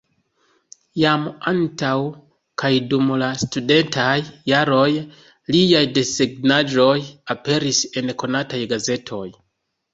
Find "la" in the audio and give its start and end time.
3.25-3.29